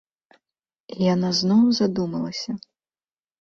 І 0.95 0.97
яна 1.13 1.29
зноў 1.41 1.63
задумалася. 1.81 2.51